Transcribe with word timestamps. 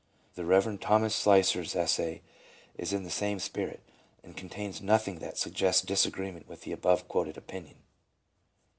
The 0.33 0.41
Eev. 0.41 0.79
Thomas 0.79 1.13
Slicer's 1.15 1.75
essay 1.75 2.23
is 2.75 2.91
in 2.91 3.03
the 3.03 3.11
same 3.11 3.37
spirit, 3.37 3.81
and 4.23 4.35
contains 4.35 4.81
nothing 4.81 5.19
that 5.19 5.37
suggests 5.37 5.83
disagreement 5.83 6.47
with 6.47 6.61
the 6.63 6.71
above 6.71 7.07
quoted 7.07 7.37
opinion. 7.37 7.77